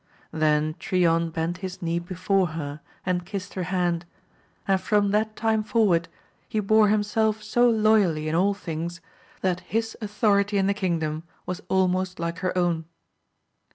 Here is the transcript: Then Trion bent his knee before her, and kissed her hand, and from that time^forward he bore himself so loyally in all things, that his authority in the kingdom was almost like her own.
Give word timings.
Then 0.31 0.73
Trion 0.79 1.29
bent 1.31 1.57
his 1.59 1.79
knee 1.79 1.99
before 1.99 2.47
her, 2.57 2.81
and 3.05 3.23
kissed 3.23 3.53
her 3.53 3.61
hand, 3.69 4.03
and 4.67 4.81
from 4.81 5.11
that 5.11 5.35
time^forward 5.35 6.05
he 6.49 6.59
bore 6.59 6.87
himself 6.87 7.43
so 7.43 7.69
loyally 7.69 8.27
in 8.27 8.33
all 8.33 8.55
things, 8.55 8.99
that 9.41 9.59
his 9.59 9.95
authority 10.01 10.57
in 10.57 10.65
the 10.65 10.73
kingdom 10.73 11.21
was 11.45 11.61
almost 11.69 12.19
like 12.19 12.39
her 12.39 12.57
own. 12.57 12.85